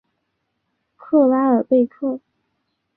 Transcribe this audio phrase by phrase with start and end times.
[0.97, 2.19] 克拉尔贝克。